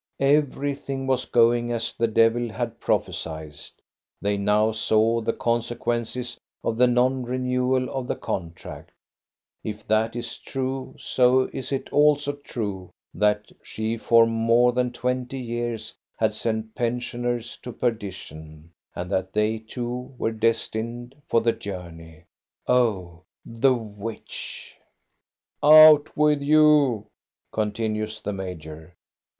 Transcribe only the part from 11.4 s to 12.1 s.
is it